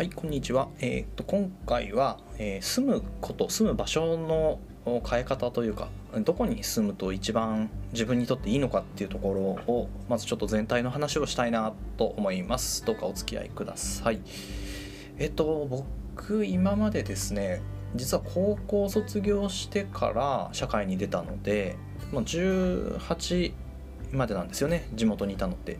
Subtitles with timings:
[0.00, 0.70] はい、こんにちは。
[0.80, 4.58] えー、と今回は、えー住むこと、住む場所の
[5.06, 5.90] 変え方というか、
[6.24, 9.40] どこに住むと一番自分にとっていいのかっていうところ
[9.70, 12.82] を、まずちょっと全体の話をしたいなと思います。
[12.86, 14.22] どうかお付き合いください。
[15.18, 17.60] えっ、と、僕、今までですね、
[17.94, 21.76] 実は高校卒業してから社会に出たので、
[22.10, 23.52] もう18
[24.12, 25.78] までなんですよね、地元にいたのって。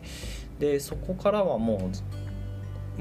[0.59, 2.20] で、そこからはもう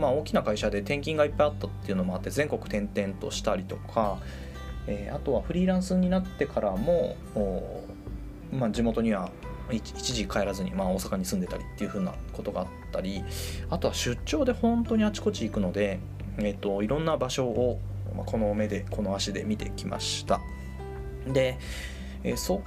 [0.00, 4.18] まあ、大きな会社で転勤がいっぱいあったっていうのもあって全国転々としたりとか、
[4.86, 7.16] えーあとはフリーランスになってからも、
[8.52, 9.30] まあ、地元には
[9.70, 13.22] 一時帰らずに、まあ、大阪に住んでたりっていう風なことがあったり
[13.68, 16.00] あとは出張で本当にあちこち行くので、
[16.38, 17.78] えー、といろんな場所を、
[18.16, 20.40] ま、この目でこの足で見てきました。
[21.26, 21.58] で、
[22.24, 22.62] えーそ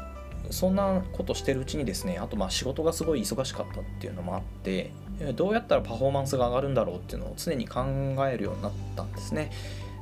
[0.49, 4.91] そんなことしてるうちにですねあとまあ仕事がすごい忙しかったっていうのもあって
[5.31, 7.81] どうやったらパフォーマンスが上がるんだろうっていうのを常に考
[8.27, 9.51] えるようになったんですね。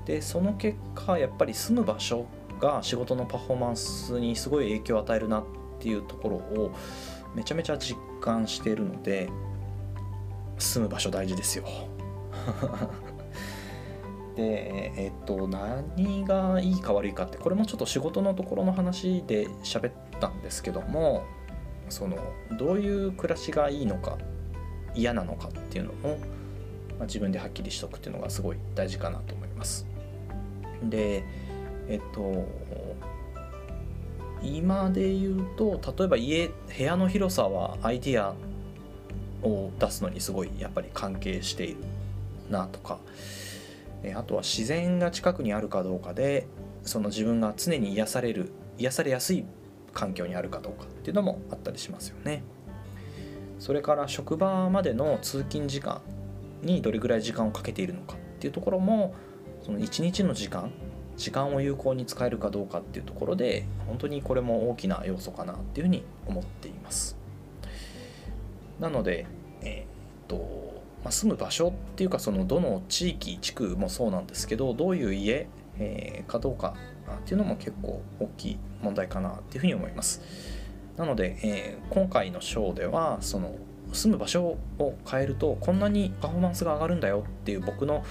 [0.06, 2.26] でその結果やっぱり住む場所
[2.60, 5.46] が仕事のパフォーマンスにすごい影響を与えるなっ
[5.80, 6.72] ていうところを
[7.36, 9.30] めちゃめちゃ実感しているので
[10.58, 11.66] 住む場所大事ですよ。
[14.36, 21.24] でえっと何がいいか悪いかってこれもちょっと仕事のところの話で喋ったんですけども
[21.90, 22.18] その
[22.58, 24.18] どういう暮らしがいいのか
[24.96, 26.18] 嫌なのかっていうのを、
[26.98, 29.86] まあ、自分ではっきりしとくっていうのがすごい大事かなと思います。
[30.84, 31.24] で
[31.88, 32.48] えっと
[34.42, 38.34] 今で言うと例えば家部屋の広さはアイディア
[39.44, 41.78] を出すのにすごいやっぱり関係している
[42.50, 42.98] なとか
[44.16, 46.48] あとは自然が近くにあるかどうかで
[46.84, 49.46] その自分が常に癒される癒されやすい
[49.94, 52.44] 環境にあるかどうかっていうのもあったりしますよね。
[53.62, 56.02] それから職場までの通勤時間
[56.64, 59.14] にどれぐらい時間をかけているのかっていうところも
[59.62, 60.72] その一日の時間
[61.16, 67.16] 時間を有効に使えるかどうかっていうところで本当にこれも大きな要素かなっていうふうに思っています。
[68.80, 69.28] なので、
[69.62, 75.48] えーっとまあ、住む場所っていうかそのどの地域地区もそうなんですけどどういう家、
[75.78, 76.74] えーかどうか
[77.16, 80.61] っていうのも結構大きい問題かなっていうふうに思います。
[81.02, 83.56] なので、えー今回の章ではその
[83.92, 88.06] 住む場所を変えるとこんなにパフォーマンスが上がるんだよっていう僕の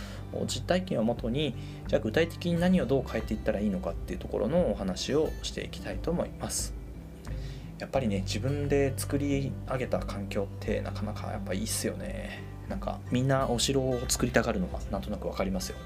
[0.46, 1.54] 実体験をもとに
[1.86, 6.74] じゃあ具体的に何をどう変えていったらいいのかっていうところのお話をしていきたいと思います。
[7.78, 12.42] やっぱりね自分で作り上げた環境ってなかなかやっぱいいっすよね。
[12.68, 15.78] なんかみんなお城を作りたがるのがなんとなく分かりますよ。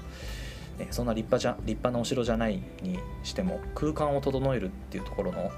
[0.79, 5.51] ね、そんな立派じゃ立派なお城じゃないにしても空間を整えるっていうところの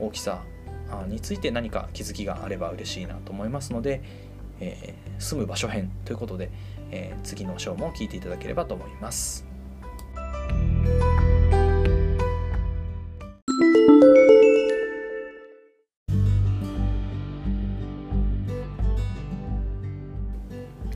[0.00, 0.42] 大きさ
[1.08, 4.02] について何か気づきがあれば嬉しいなと思いますので、
[4.60, 6.50] えー住む場所編ということで、
[6.90, 9.46] えー次の章も聞いていただければと思います。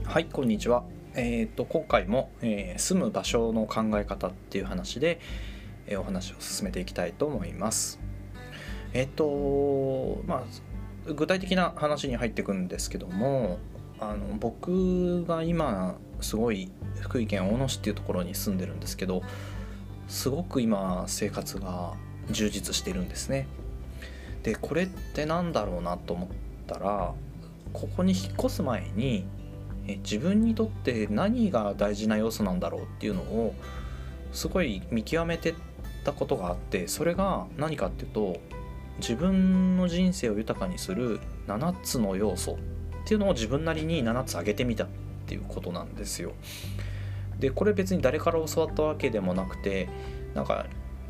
[0.04, 0.84] はい、こんにちは。
[1.14, 5.20] えっ、と今回も、えー住む場所の考え方っていう話で、
[5.86, 8.00] えーお話を進めていきたいと思います。
[8.92, 10.44] えっ、とま
[11.06, 13.58] あ具体的な話に入っていくんですけども、
[14.00, 19.22] あの僕が今すごい福井県大野市っていうところに住んでるんですけど、
[20.08, 21.94] すごく今生活が
[22.30, 23.46] 充実してるんですね。
[24.42, 26.28] でこれってなんだろうなと思っ
[26.66, 27.12] たら
[27.72, 29.26] ここに引っ越す前に
[30.02, 33.54] 自分にとって何が大事な要素なんだろうっていうのを
[34.32, 35.54] すごい見極めて
[36.04, 38.40] たことがあってそれが何かっていうと
[38.98, 42.56] 自分の人生を豊かにする7つの要素っ
[43.08, 44.86] ていうのを自分なりに7つ挙げてみたっ
[45.26, 46.32] ていうことなんですよ。
[47.38, 49.88] でこれ別に誰から教わったわけでもなくて
[50.34, 50.66] なんか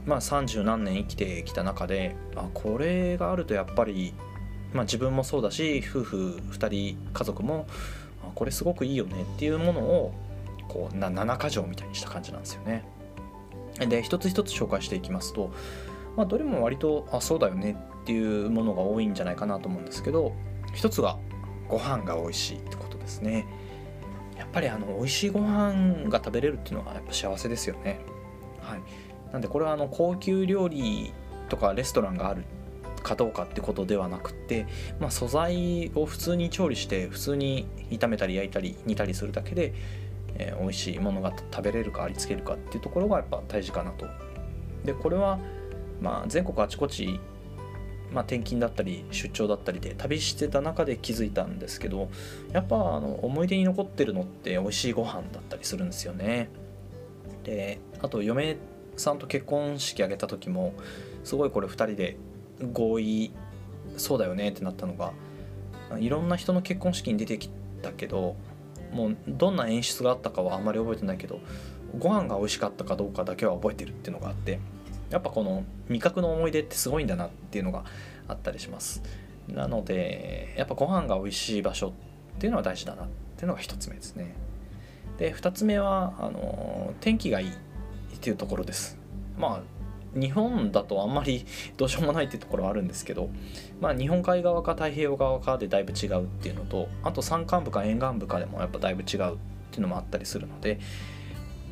[0.06, 4.14] まあ30何年生きてきた中であこれがあるとやっぱり、
[4.72, 7.66] まあ、自分もそうだし夫婦2人家族も
[8.22, 10.14] あこれすごくいいよねっていうものを
[10.68, 12.84] こう7箇条みたいにした感じなんですよね。
[13.78, 15.52] で一つ一つ紹介していきますと、
[16.18, 20.34] まあ、どれも割とあそうだよねっていうものが多いんじゃないかなと思うんですけど
[20.74, 21.16] 一つが
[21.68, 23.46] ご飯が美味しいってことですね。
[24.36, 28.00] やっぱりあの美味しいご飯が食べれるっていうのはやっぱ幸せですよね。
[28.60, 28.80] はい、
[29.32, 31.12] なんでこれはあの高級料理
[31.48, 32.42] とかレストランがある
[33.04, 34.66] かどうかってことではなくて、
[34.98, 39.72] まあ、素材を普通に調理して普通に炒めたり焼いたり煮たりするだけで、
[40.34, 44.06] えー美味しいものが食べれるかありつけるかっていうところがやっぱ大事かなと。
[44.84, 45.38] でこれは、
[46.00, 47.20] まあ、全国あちこち
[48.12, 52.08] まあ、転勤だったり出張だったりで旅してた中で気づいたんですけど
[52.52, 56.48] やっぱあの思い出に残ってるのって美味しいご飯だったりするんですよね。
[57.44, 58.56] であと嫁
[58.96, 60.74] さんと結婚式挙げた時も
[61.24, 62.16] すごいこれ2人で
[62.72, 63.32] 合意
[63.96, 65.12] そうだよねってなったのが
[65.98, 67.50] いろんな人の結婚式に出てき
[67.82, 68.36] たけど
[68.92, 71.40] もうどんな演出があったかはあんまり覚えてないけど
[71.98, 74.60] ご飯が美味しかったかどうかだけは覚えてるっていうのがあって
[75.10, 77.84] やっぱこの味覚の思い出ってすごいんだなっていうのが
[78.28, 79.02] あったりします。
[79.48, 81.92] なのでやっぱご飯が美味しい場所っ
[82.38, 83.06] ていうのは大事だなっ
[83.36, 84.34] ていうのが1つ目ですね。
[85.18, 87.52] で2つ目はあの天気がいいっ
[88.20, 88.98] ていうところです。
[89.38, 89.78] まあ
[90.14, 91.46] 日本だとあんまり
[91.76, 93.30] どうしようもないっていうところはあるんですけど、
[93.80, 99.36] まあ、日本海側か太平洋側かでだいぶ違うっていうのとあと山間部か沿岸部かでもやっぱだいぶ違うっ
[99.70, 100.80] ていうのもあったりするので、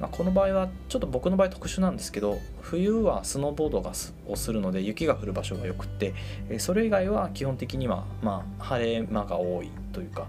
[0.01, 3.93] まあ、この場合はちょっと僕の場合特殊なんですけど冬はスノーボードが
[4.27, 6.13] をするので雪が降る場所がよくって
[6.59, 10.27] それ以外は基本的にはまあ晴れ間が多いというか、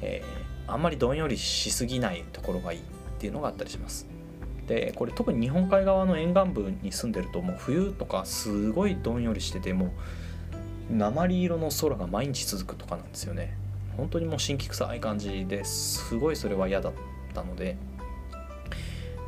[0.00, 2.82] えー、あんまりどんよりしすぎないところがいいっ
[3.18, 4.06] ていうのがあったりします。
[4.66, 9.90] でこれ特に日本海側の沿岸部に住んでるともう冬とかすごいどんよりしててもう
[10.94, 13.56] 鉛色の空が毎日続くとかなんですよね
[13.96, 16.92] 本当にもう神気臭い感じですごいそれは嫌だっ
[17.34, 17.76] たので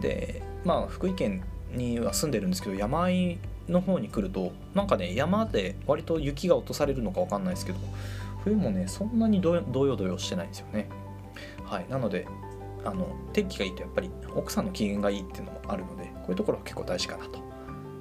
[0.03, 3.39] でまあ福井県には住んでるんですけど山あい
[3.69, 7.79] の方に来るとなんかね山で割と雪が落とされるのか分かんないですけど
[8.45, 10.89] 冬もねそんなにどよどよしてないんですよね。
[11.65, 12.27] はいなので
[12.85, 17.53] あの天気がいいとやっぱり奥さんの機嫌がいいっていうのもあるのでこういうところは結構大事かなと。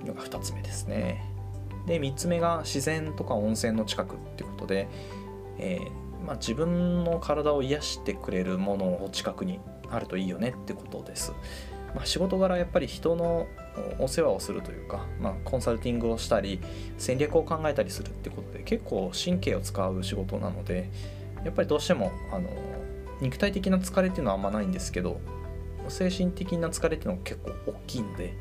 [0.01, 1.23] いうのが2つ目ですね。
[1.85, 4.87] で3つ目が自然とか温泉の近くってことで、
[5.57, 9.59] えー、まあ、自分の体を癒してくれるものを近くに
[9.89, 11.33] あるといいよねってことです、
[11.95, 13.47] まあ、仕事柄やっぱり人の
[13.99, 16.59] お世話をするというか、まあ、コンサルティングをしたり
[16.97, 20.89] 戦略を考えたりするってことで結構神経を使う仕事なので
[21.43, 22.49] やっぱりどうしてもあの
[23.19, 25.19] 肉体的な疲れっていうのはあんまないんですけど
[25.89, 28.33] 精神的な疲れっていうのが結構大きいんで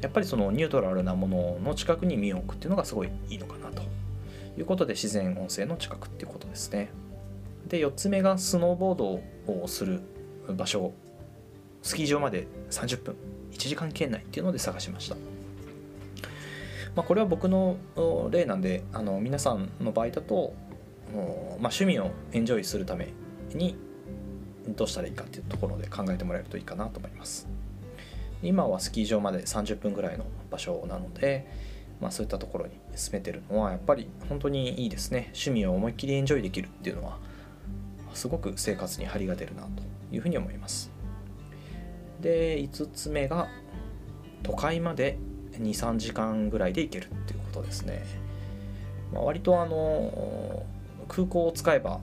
[0.00, 3.82] やっぱりそのニュートラルなものの近くに身を置くっていうのがすごいいいのかなと
[4.58, 6.90] いうことで自然音声の近くっていうことですね。
[7.66, 9.20] で4つ目がスノーボード
[9.62, 10.02] をする
[10.54, 10.92] 場所
[11.84, 13.14] スキー場まで30分
[13.52, 15.16] 1時間圏内っていうので探しました。
[16.96, 17.76] まあ、これは僕の
[18.30, 20.54] 例なんであの皆さんの場合だと、
[21.12, 21.22] まあ、
[21.58, 23.12] 趣味をエンジョイするため
[23.52, 23.76] に
[24.68, 27.46] どうしたらいいかっていうところで考えてもらえるといいかなと思います。
[28.42, 31.46] 今はスキー場まで30分ぐらいの場所なので、
[32.00, 35.32] まあ、そういったところに進めてるのはやっぱり本当にいいですね。
[35.34, 37.18] 趣味を思いっきりエンジョイできるっていうのは
[38.14, 40.93] すごく生活に張りが出るなというふうに思います。
[42.24, 43.48] で5つ目が
[44.42, 45.18] 都会まで
[45.60, 48.02] 23時間ぐらいで行けるっていうことですね、
[49.12, 50.64] まあ、割とあの
[51.06, 52.00] 空港を使えば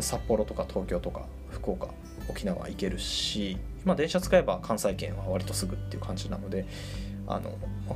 [0.00, 1.88] 札幌とか東京とか福岡
[2.28, 6.66] 沖縄行けるし、ま、電車使えば関西圏は割とすぐっていう感じなので
[7.26, 7.50] あの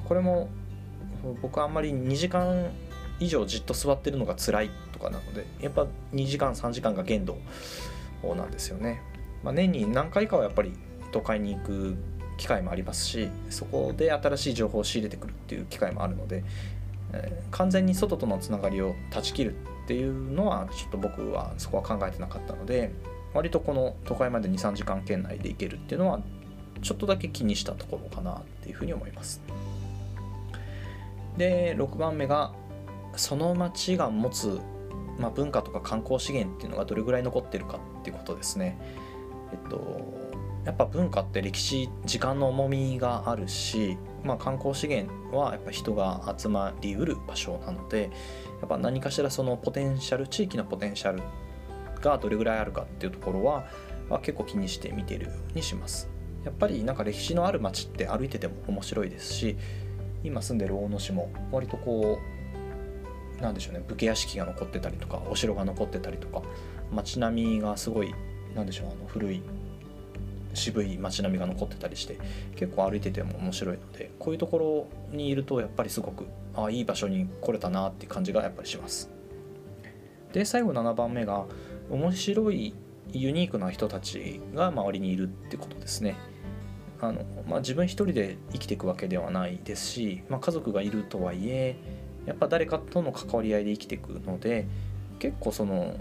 [0.05, 0.49] これも
[1.41, 2.69] 僕はあんまり2時間
[3.21, 7.39] 以上じっと座ってるのが辛いとかなのでやっぱ2時間3時間が限度
[8.35, 9.01] なんですよね、
[9.45, 10.73] まあ、年に何回かはやっぱり
[11.13, 11.97] 都会に行く
[12.37, 16.43] 機会もありますしそこで新しい情報を仕入れてくるっていう機会もあるので、
[17.13, 19.55] えー、完全に外とのつながりを断ち切る
[19.85, 22.93] っていうのはちょっと僕はそこは考えてなかったので
[23.35, 26.21] 割とこの都会まで23時間圏内で行けるっていうのは
[26.83, 29.41] ちょっとだけ気にしたところかなっていうふうに思います。
[31.37, 32.53] で6番目が
[33.17, 34.61] その町が持つ、
[35.19, 38.79] まあ、文化とか観光資源っていうのがどれぐらい残ってるかっていうことですね。
[39.53, 40.22] えっと
[40.65, 48.11] やっぱ文化って歴史時間の重みがあるし、まあ、観光資源はやっぱ人が集まりうる場所なので
[48.61, 51.23] やっぱ何かしらそのポテンシャル地域のポテンシャル
[52.01, 53.67] がどれぐらいあるかっていうところは、
[54.09, 56.09] まあ、結構気にして見てるようにします。
[56.45, 59.57] やっぱりなんか歴史のある街って歩いてても面白いですし
[60.25, 62.19] 今住んでる大野市も割とこ
[63.39, 66.43] うなんでしょうね武家屋敷が残ってたりとかお城が残ってたりとか
[66.93, 68.13] 街並みがすごい
[68.55, 69.43] なんでしょうあの古い
[70.55, 72.19] 渋い街並みが残ってたりして
[72.57, 79.11] 結構歩いてても面白いのでこういうところにいるとやっぱりすごくあいい場所に来れたなって感じがやっぱりします。
[80.33, 81.45] で最後7番目が
[81.91, 82.75] 面白い
[83.13, 86.17] ユニークな人たちが周りにいるってことですね。
[87.01, 91.77] あの、まあ、自分一人で生きていくわけではないですし、まあ、家族がいるとはいえ
[92.27, 94.67] やっぱ誰かとの関わり合いで生きていくので
[95.19, 95.97] 結構その、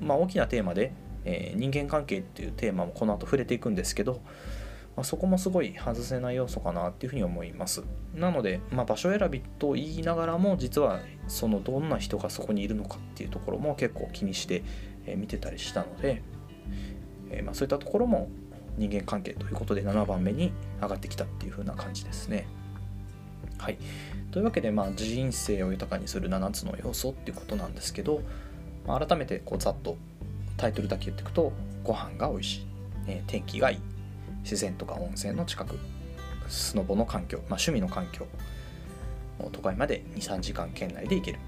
[0.00, 0.92] まあ、大きなテーマで
[1.24, 4.20] えー、人間関係っていうテーマもこの後触れていくんですけど
[4.96, 7.82] まあ、そこもすごい外せない要素かなっていうふうに思います
[8.14, 14.62] なので、まあ、場所選びと言いながらも実はそのどんな人がそこにいるのかっていうところも結構気にして
[15.16, 16.22] 見てたりしたので、
[17.30, 18.28] えー、まあそういったところも
[18.76, 22.46] 人間関係ということで7番目に上がってきたっていう風な感じですね。
[23.58, 23.78] はい、
[24.30, 28.22] というわけで、まあ、人生を豊かにする7つの要素っていうことなんですけど、
[28.86, 29.96] まあ、改めてこうざっと
[30.56, 31.52] タイトルだけ言っていくと
[31.84, 32.66] ご飯が美味しい、
[33.06, 33.78] えー、天気がいい。
[34.42, 35.78] 自然とか温泉の近く
[36.48, 38.26] スノボの環境、まあ、趣味の環境
[39.52, 41.38] 都会まで23時間圏内で行ける。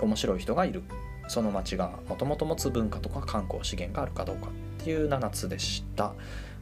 [0.00, 0.82] 面白い人がいる。
[1.28, 6.14] その町がもともと持つ文化とか観光資源があるかどうかっていう7つでした。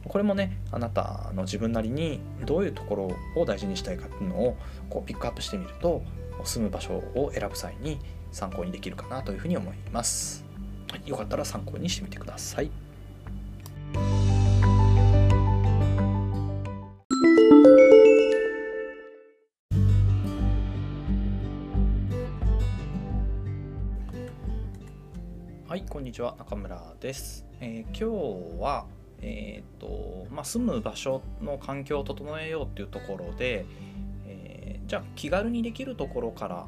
[0.07, 4.57] これもねあなたの自分なりにどういうところを大事にしたいかっていうのを
[4.89, 6.03] こうピックアップしてみると
[6.43, 7.99] 住む場所を選ぶ際に
[8.31, 10.43] 参考にできるかなというふうに思います、
[11.05, 12.71] よかったら参考にしてみてください
[25.71, 27.45] はい、こんにちは、中村です。
[27.61, 28.87] えー、今日は、
[29.21, 33.65] えーとまあ、住む場所の環境を整えようっていうところで、
[34.27, 36.67] えー、じゃあ気軽にできるところから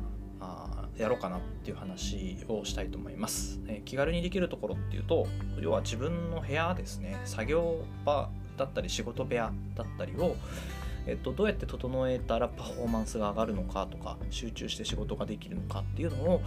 [0.98, 5.28] やろうかなっていう話をしたいと思います、えー、気軽にできるところっていうと
[5.60, 10.36] 要は自分の部屋ですね作業場だったり仕事部屋だったりを
[11.06, 16.42] えっと、どうやって整えたらパフォーマンスが上がるのかとか集中して仕事ができるのかっていうのを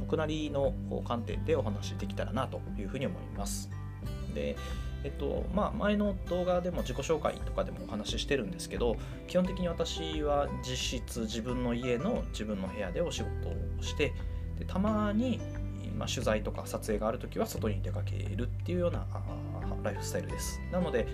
[0.00, 0.72] 僕なりの
[1.06, 3.68] 観点でお話しできたらなというふうに思います。
[4.34, 4.56] で
[5.06, 8.96] えっとまあ、前の動画でも自己紹介とかでもお話ししてるんですけど
[9.28, 14.12] 基本的に私は実質自分の家の自分の部屋でお仕事をして
[14.58, 15.40] でたまに、
[15.96, 19.06] まあ、取材とか撮影がある時は外に出かけるっていうような
[19.84, 20.60] ライフスタイルです。
[20.72, 21.06] なので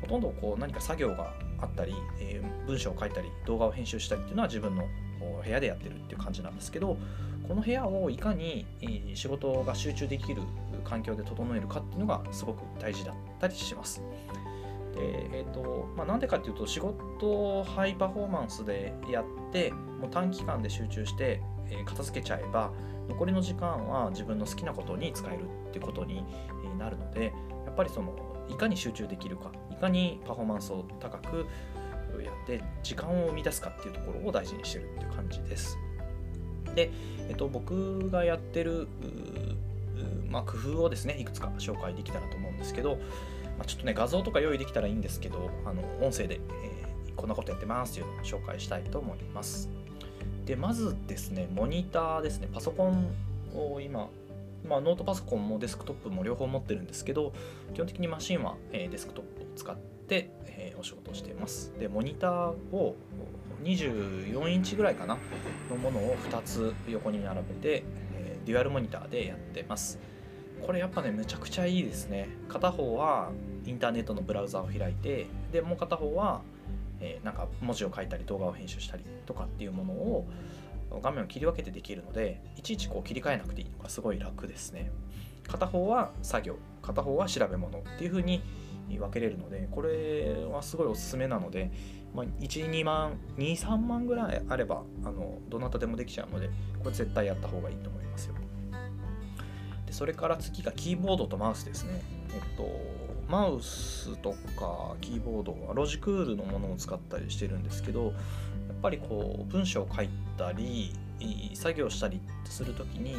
[0.00, 4.88] ほとんどこう何か作業があったり、えー、文章を書いたり動画を編集したりっていうのは自分の
[5.42, 6.98] 部屋でやってるっていう感じなんですけど
[7.48, 8.66] この部屋をいかに
[9.14, 10.42] 仕事が集中できる
[10.84, 14.02] 環境で整えるかっていうのがすごく大事だったりします。
[14.94, 22.72] でえーとまあ、なんでかっていうと仕事をハイパフォーマンスでやってもう短期間で集中して、え片付けちゃえば
[23.08, 26.24] 残りの時間は自分の好きなことに使えるってことに
[26.78, 27.32] なるので
[27.66, 28.14] やっぱりその
[28.48, 31.46] いかに集中できるかいかにパフォーマンスを高く
[32.22, 35.76] やって時間を生み出すかっていうところを大事にしてるっていう感じです。
[36.74, 36.90] で、
[37.28, 38.88] えっと、僕がやってる、
[40.36, 42.96] まあ、工夫をですねいくつか紹介できたらと思うんですけど、
[43.56, 49.70] まあ、ちょっとね画像とか用意できたらいいんですけどあの音声で、えー、こんなことやってますっていうのを紹介したいと思います。
[50.44, 52.48] でまずですねモニターですね。
[52.52, 53.14] パソコン
[53.54, 54.10] を今
[54.68, 57.32] まあ、ノートパソコンもデスクトップも両方持ってるんですけど
[57.72, 61.72] 基本的にマシンは、えー、デスクトップを使って、えー、お仕事をしています。
[61.78, 62.96] でモニターを
[63.62, 65.18] 24インチぐらいかな
[65.70, 69.98] のものを2つ横に並べて、えー、デュアルモニターでやってます。
[70.64, 72.28] これやっぱねめちゃくちゃいいですね。
[72.48, 73.30] 片方は
[73.64, 76.42] インターネットのブラウザを開いてでもう片方は、
[77.00, 80.26] えー、なんか文字を書いたり動画を編集したりとかっていうものを
[81.02, 84.90] 画面を切り分けてできるのでいちいちこう切り替えなくていいのがすごい楽ですね。
[85.48, 88.42] 片方は作業片方は調べ物っていう風に
[88.88, 91.70] 分けれるのでこれはすごいおすすめなので、
[92.14, 96.48] まあ、12万23万ぐらいあればあのどなたでもできちゃうので
[96.82, 98.34] これ絶対やった方がいいと思いますよ。
[99.86, 102.02] でそれから次がキーボードとマウスですね。
[102.34, 102.66] えっと
[103.28, 108.12] マウスとかキーボードはロジクールのものを使ったりしてるんですけどやっ
[108.80, 110.92] ぱりこう文章を書いたり
[111.54, 113.14] 作業したりする時に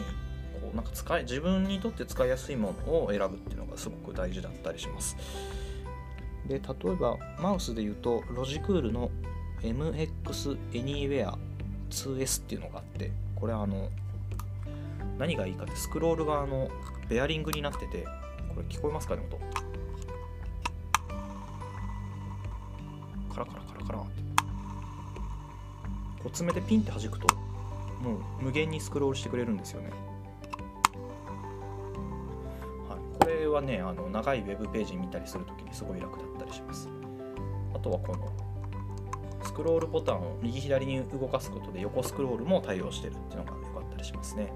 [0.62, 5.18] こうなんか使い自分にとって使いやすいものを選ぶっていうのがすごく大事だったりします。
[6.48, 9.12] で例えばマウスで言うとロジクールの
[9.62, 11.34] MX Anywhere
[11.90, 13.90] 2S っていうのがあってこれあの
[15.18, 16.70] 何がいいかってスクロールがあの
[17.10, 18.06] ベアリングになってて
[18.54, 19.38] これ聞こえますかね音。
[23.34, 24.00] カラカラカラカラ。
[24.00, 24.22] って
[26.24, 27.28] こう爪でピンって弾くと
[28.02, 29.90] もう無限にスクロールしてくれるんですよね。
[32.90, 33.00] はい。
[33.20, 36.90] これはねあの長いウェブページ見たりするときにすごい楽だったりします。
[37.74, 38.32] あとはこの
[39.44, 44.52] スクロールボタンを右左に動かすことで横スクロールも対応してるっていうのが良かったりしますね。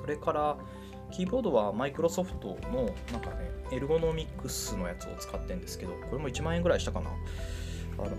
[0.00, 0.56] それから
[1.10, 7.10] キーボードはマイクロソフトのなんかねエルゴノミクスのやつを使ってるんですけどこれも1万円ぐらいしたかな
[7.98, 8.10] あの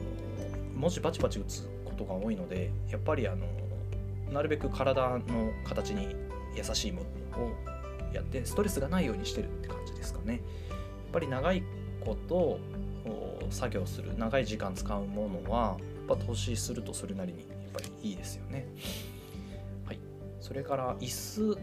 [0.76, 3.46] 文字バチバチ打つことが多いのでやっぱりあの
[4.32, 5.20] なるべく体の
[5.66, 6.16] 形に
[6.56, 7.52] 優しいものを
[8.14, 10.42] やってストレスがないようにしてるって感じですかねやっ
[11.12, 11.64] ぱり長い
[12.02, 12.60] こと
[13.50, 18.68] 作業する長い時間使うものはやっぱ投資するとそれなりにやっぱりいいですよね。
[20.50, 21.58] それから椅子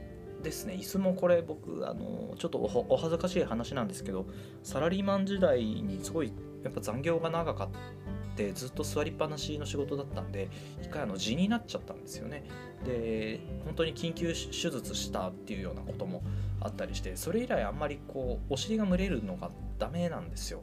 [0.45, 0.75] ですね。
[0.75, 4.27] 椅子もこれ僕あのちょっとお恥ずかしい話なんですけど
[4.63, 10.49] サラリーマン時代にすごいやっぱ残業が長かってずっと座りっぱなしの仕事だったんで
[10.81, 12.45] 一回あの痔になっちゃったんですよね。
[12.85, 16.23] で本当に緊急手術したっていうようなことも
[16.61, 19.51] あったりしてそれ以来あんまりこうお尻が蒸れるのが
[19.81, 20.63] ダメなんですよ。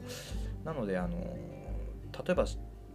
[0.64, 2.46] なのであの例えば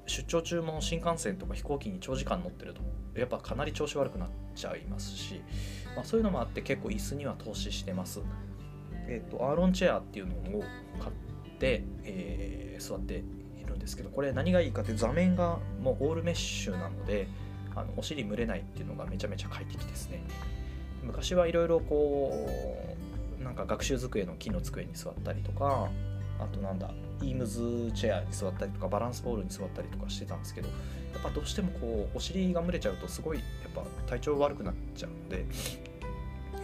[0.07, 2.81] 出張中も新幹線とか飛行機に長時間乗ってると
[3.15, 5.41] やっぱかなり調子悪くなってちゃいますし、
[5.95, 8.21] まあ、そういうのもあって結構椅子には投資してます。
[9.07, 10.63] えっ、ー、とアーロンチェアっていうのを
[10.99, 13.23] 買って、えー、座って
[13.59, 17.27] いるんですけどこれ何がいいかって座面がもうオールメッシュなので
[17.75, 20.21] あのお尻蒸れないっていうのがめちゃめちゃ快適ですね。
[21.03, 22.47] 昔はいろいろこ
[23.39, 25.89] うなんか学習机の木の机に座ったりとか
[26.39, 30.73] あとなんだイームズチェアに座ったりとかバランスボールに座ったりとかしてたんですけどや
[31.19, 35.45] っぱどうしてもこうお尻が蒸れちゃうとすごいやっぱ体調悪くなっちゃうので、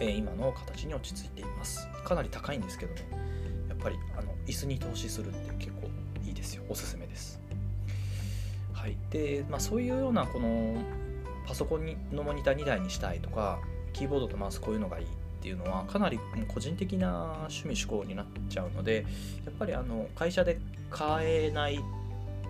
[0.00, 1.88] えー、今の形に落ち着いています。
[2.04, 3.06] かなり高いんですけどね。
[3.68, 5.88] やっぱりあの椅子に投資するって結構
[6.24, 6.64] いいですよ。
[6.68, 7.40] おすすめです。
[8.72, 8.96] はい。
[9.10, 10.76] で、まあ、そういうようなこの
[11.46, 13.60] パソコンのモニター2台にしたいとか
[13.92, 15.08] キーボードとマウスこういうのがいいっ
[15.40, 16.18] ていうのはかなり
[16.48, 19.06] 個人的な趣味思考になっちゃうので
[19.44, 20.58] やっぱりあの会社で
[20.90, 21.80] 買えない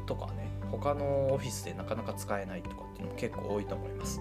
[0.06, 4.20] とかね他のオフィスでなかなか使えないとかっていうのも結構多いと思います。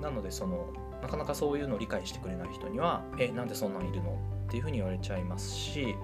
[0.00, 0.66] なのでその
[1.02, 4.18] なかなかそういうのを理解してくれない人にはえなんでそんなんいるの？
[4.46, 5.96] っていうふうに言われちゃいますし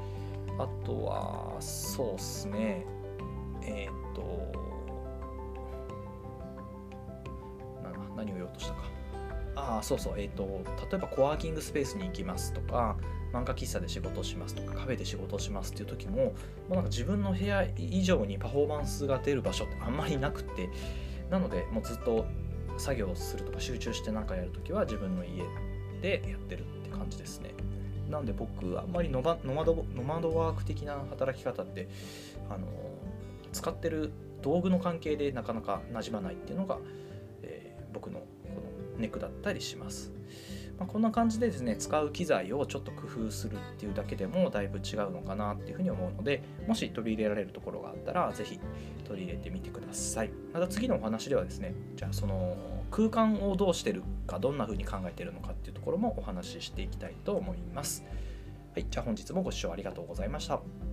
[0.59, 2.87] あとはそうっすね。
[3.63, 4.53] えっ、ー、と
[8.17, 8.90] 何を言おうとしたか。
[9.79, 12.97] あそうそうえっ、ー、と例えばコワーキングスペースに行きますとか
[13.33, 16.33] 漫画喫茶で仕事しますとかカフェで仕事しますっていう時もも
[16.71, 20.69] うなんか自分の部屋以上にパフォーマンスが出る場所ってあんまりなくて
[21.31, 22.27] なのでもうずっと
[22.79, 25.45] 作業するとか集中して何かやるときは自分の家
[26.01, 27.51] でやってるって感じですね。
[28.09, 31.89] なんで僕あんまりノマドノマドワーク的な働き方って
[32.49, 32.67] あの
[33.53, 34.11] 使ってる
[34.43, 36.79] 道具の関係でなかなか馴染まないっていうのが、
[37.43, 38.23] えー、僕の
[39.01, 40.13] ネックだったりします。
[40.79, 48.59] まあ、こんな感じでですね使う機材をちょっと工夫するっていうだけでもだいぶ違うのかなっていうふうに思うのでもし取り入れられるところがあったら是非
[49.05, 50.31] 取り入れてみてください。
[50.55, 52.57] また次のお話ではですねじゃあその
[52.91, 58.03] 空間をどうしてるかどんな風に考えてるのかっていうところもお話ししていきたいと思います。
[58.73, 60.90] はいじゃあ本日もご視聴ありがとうございました。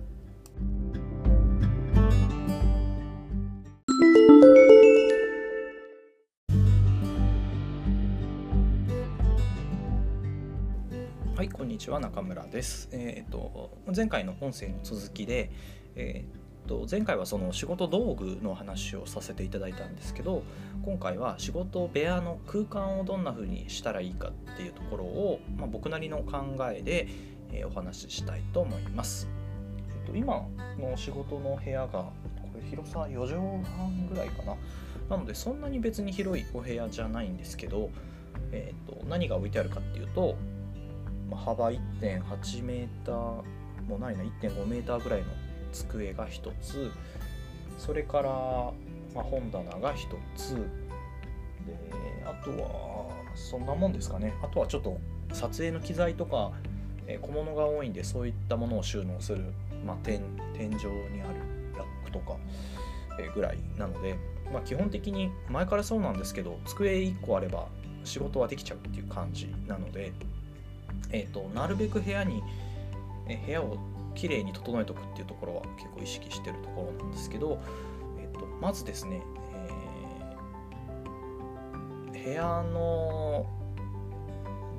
[11.78, 12.88] にちは中村です。
[12.90, 15.52] え、ー、と前回の音声の続きで、
[15.94, 20.42] えー、と前回はその仕事道具の話をさせていただいたんですけど、
[20.84, 27.06] 今回は仕事部屋の空間をどんな風にしたらいいかっていうところを、まあ、僕なりの考えで、
[27.52, 29.28] え、お話ししたいと思います。
[29.88, 30.48] えっ、ー、と今
[30.80, 32.12] の仕事の部屋がこ
[32.56, 34.56] れ広さ4畳半ぐらいかな。
[35.10, 37.90] なのでそんなに別に広いお部屋じゃないんですけど、
[38.50, 40.34] えーと何が置いてあるかっていうと
[41.28, 43.42] ま、幅1.8メーター
[43.88, 45.26] もないな1.5メーターぐらいの
[45.72, 46.90] 机が1つ。
[47.78, 48.30] それから、
[49.14, 50.54] まあ、本棚が1つ。
[50.54, 51.74] で
[52.24, 54.34] あとはそんなもんですかね。
[54.42, 54.98] あとはちょっと
[55.32, 56.52] 撮影の機材とか、
[57.22, 59.52] 小物が多いんでそういったものを収納する、
[59.84, 60.22] まあ、天
[60.54, 61.40] 天井にある
[61.76, 62.36] ラックとか、
[63.34, 64.16] ぐらいなので、
[64.52, 67.66] まあ、基本的に前からそうなんですけど机1個あれば
[68.04, 70.12] 仕事はできちゃうっていう感じなので
[71.10, 72.42] えーと、なるべく部屋に、
[73.28, 73.78] え部屋を
[74.14, 77.60] きれいに整えておくっていうところは結構意識してるところなんですけど、
[78.18, 79.22] えーと、まずですね、
[82.12, 83.46] えー、部屋の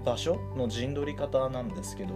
[0.03, 2.15] 場所の陣取り方なんですけど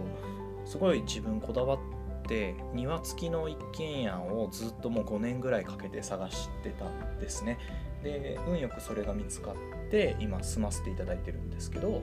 [0.64, 1.78] すごい自分こだわっ
[2.26, 7.58] て庭付きの一軒家をずっともう5年ぐらいかけて探してたんですね。
[8.02, 12.02] で運よくそれが見つかって今住ませていただいてるんですけど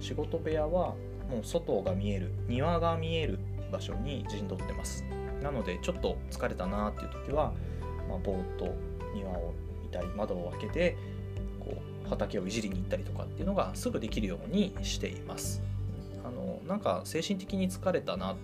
[0.00, 0.94] 仕事部屋は
[1.30, 3.38] もう外が見える庭が見える
[3.70, 5.04] 場所に陣取ってます。
[5.42, 7.52] なのでちょっと疲れたなっていう時は、
[8.08, 8.74] まあ、ぼーっと
[9.14, 10.96] 庭を見たり窓を開けて
[11.60, 15.62] こう畑をいじりに行ったりとかっていうのがすぐできるようにしています。
[16.24, 18.36] あのなんか精神的に疲れたな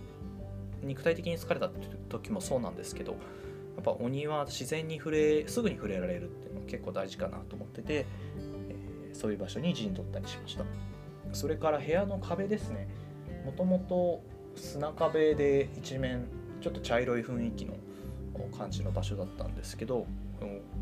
[0.82, 1.70] 肉体的に疲れた
[2.08, 3.18] 時もそうなんですけどや
[3.80, 10.64] っぱお庭自然に触れすぐに触れられるっていうのは結構大事かなと思ってて、えー、そういう場所に陣取ったりしました。
[11.32, 12.88] それから部屋の壁ですね。
[13.44, 14.22] もともと
[14.54, 16.26] 砂壁で一面
[16.60, 17.74] ちょっと茶色い雰囲気の
[18.56, 20.06] 感じの場所だったんですけど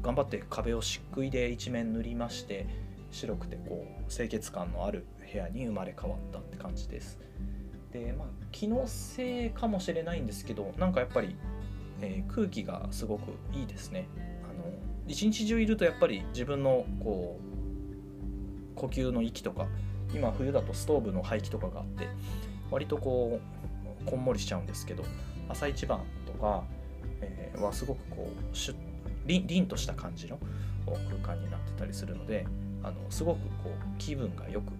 [0.02, 2.66] 頑張って壁を漆喰で一面塗りまして
[3.10, 7.18] 白くてこう清潔感のある部屋に生まれ変わったって感じです。
[7.92, 11.34] でまあ気のせいかもしれないんですけどなんかやっぱり、
[12.00, 14.08] えー、空気がすごくいいですね。
[14.44, 14.72] あの
[15.06, 19.66] 一日中いるとやっぱり自分のこう呼吸の息とか
[20.14, 22.08] 今冬だとストーブの排気とかがあって
[22.70, 23.40] 割とこ
[24.04, 25.04] うこんもりしちゃうんですけど
[25.48, 26.62] 朝一番とか、
[27.20, 28.56] え、はすごくこう
[29.26, 30.38] 凛とした感じの
[30.86, 32.46] 空間になってたりするので
[32.82, 34.72] あのすごくこう気分がよく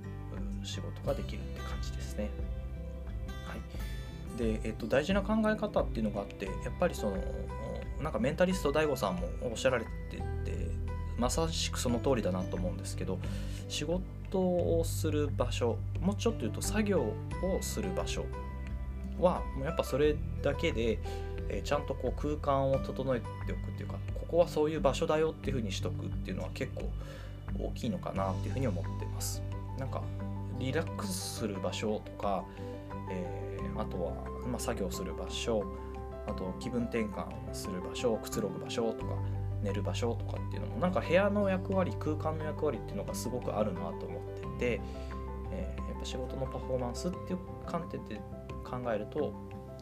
[0.64, 2.30] 仕事ができるって感じですね。
[3.46, 7.16] はい、で、えっと、大事な考え方っていうのがあってやっぱりその
[8.02, 10.22] なんかメンタリスト DAIGO さんもおっしゃられてて
[11.20, 13.18] まさしくその通りだなと思うんですけど
[13.68, 17.14] 仕事をする場所もうちょっと言うと作業を
[17.60, 18.24] する場所
[19.20, 20.98] はもうやっぱそれだけで、
[21.50, 26.90] えー、ちゃんとこう空間を整えておくっていうかここはそういう場所だよっていうふうにしとくっていうのは結構
[27.58, 29.42] 大きいのかなっていうふうに思ってます。
[29.78, 30.02] なんか
[30.58, 32.44] リラックスする場所とか、
[33.10, 34.12] えー、あとは、
[34.46, 35.64] まあ、作業する場所
[36.26, 39.14] あと気分転換する場所くつろぐ場所とか
[39.62, 44.80] 寝る場所とかっていうのもなんか部屋の役割空間の役割っていうのがすごくあるなと思ってて、
[45.52, 48.20] えー、やっぱ仕事のパフォーマンスっていう観点で
[48.64, 49.34] 考えると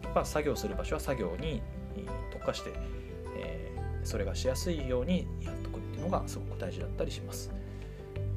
[0.03, 1.63] やっぱ作業する場所は作業に
[2.31, 2.73] 特化して、
[3.37, 7.53] えー、それがしやすいようにやっとくっていうのがすごく大事だったりします。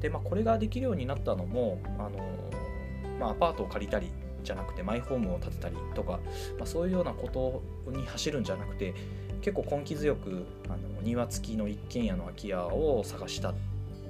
[0.00, 2.10] でまあこれができるようになったのもあの、
[3.20, 4.10] まあ、アパートを借りたり
[4.42, 6.18] じゃなくてマイホームを建てたりとか、
[6.58, 8.94] まあ、そういうようなことに走るんじゃなくて
[9.42, 13.54] 結構根気強くあの庭付きの一軒家の空き家を探した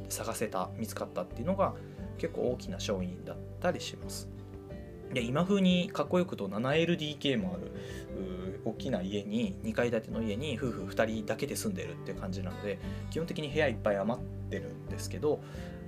[0.09, 1.75] 探せた見つかったっていうのが
[2.19, 4.29] 結構大きな勝因だったりします。
[5.13, 7.73] で今風にかっこよくと 7LDK もある
[8.65, 12.79] 大きな家に2階建ての家に夫婦2人だけで住んでるって感じなので
[13.11, 15.41] 基本的に部屋いっぱい余ってるんですけど、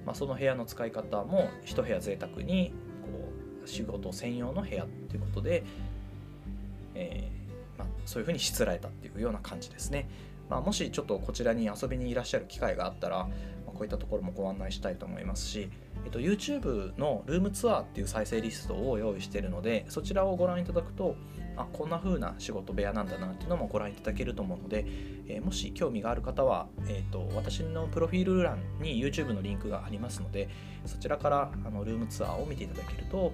[0.04, 3.32] まあ、その部屋の使い方も1部屋贅沢にこ
[3.64, 5.64] う仕事専用の部屋っていうことで、
[6.94, 7.43] えー、
[8.04, 10.08] そういうふうにしつらえたっていうような感じですね。
[10.48, 13.28] まあ、もしちょっとこちらに遊びにいらっしゃる機会があったら、ま
[13.68, 15.70] あ、こういったところもご案内したいと思いますし、
[16.04, 21.16] えっと、YouTube のルームツアーっていう再生リストを用意しているのでそちらをご覧いただくと
[21.56, 24.84] あこんな風な仕事部屋なんだなっていうのもご覧いただけると思うので、
[25.28, 30.48] えー、もし興味がある方は、えーと、私のプロフィール欄に YouTube のリンクがありますので
[30.84, 33.32] そちらからあのルームツアーを見ていただけると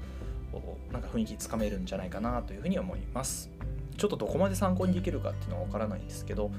[0.92, 3.50] なんか雰囲気つかめるんじゃないかなというふうに思います
[4.00, 6.50] ちょっとどこまで参考にできるかっていうのは分からないんですけど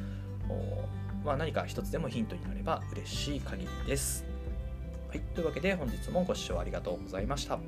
[1.23, 4.25] まあ、何か一つでもヒントになれば嬉しい限りです。
[5.09, 7.59] はい、というわけで本日もご視聴ありがとうございました。